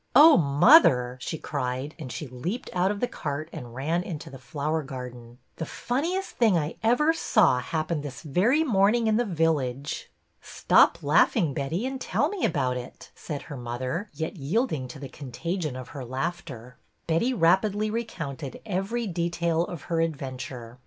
''Oh, 0.25 0.35
mother," 0.35 1.19
she 1.21 1.37
cried, 1.37 1.93
and 1.99 2.11
she 2.11 2.25
leaped 2.25 2.71
out 2.73 2.89
of 2.89 3.01
the 3.01 3.07
cart 3.07 3.49
and 3.53 3.75
ran 3.75 4.01
into 4.01 4.31
the 4.31 4.39
flower 4.39 4.81
garden,'' 4.81 5.37
the 5.57 5.65
funniest 5.67 6.31
thing 6.37 6.57
I 6.57 6.77
ever 6.81 7.13
saw 7.13 7.59
happened 7.59 8.01
this 8.01 8.23
very 8.23 8.63
morning 8.63 9.05
in 9.05 9.17
the 9.17 9.25
village." 9.25 10.09
Stop 10.41 11.03
laughing, 11.03 11.53
Betty, 11.53 11.85
and 11.85 12.01
tell 12.01 12.29
me 12.29 12.43
about 12.43 12.77
it," 12.77 13.11
said 13.13 13.43
her 13.43 13.57
mother, 13.57 14.09
yet 14.11 14.37
yielding 14.37 14.87
to 14.87 14.97
the 14.97 15.07
contagion 15.07 15.75
of 15.75 15.89
her 15.89 16.03
laughter. 16.03 16.77
Betty 17.05 17.31
rapidly 17.31 17.91
recounted 17.91 18.59
every 18.65 19.05
detail 19.05 19.65
of 19.67 19.83
her 19.83 20.01
adventure. 20.01 20.79